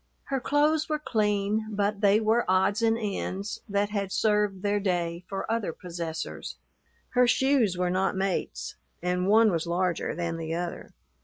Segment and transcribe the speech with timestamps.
[0.29, 5.25] Her clothes were clean, but they were odds and ends that had served their day
[5.29, 6.55] for other possessors;
[7.09, 10.95] her shoes were not mates, and one was larger than the other.